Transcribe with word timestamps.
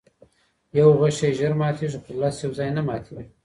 یوه 0.77 0.93
غشی 0.99 1.29
ژر 1.39 1.53
ماتیږي، 1.59 1.99
خو 2.03 2.09
لس 2.21 2.35
یوځای 2.45 2.69
نه 2.77 2.81
ماتیږي. 2.87 3.25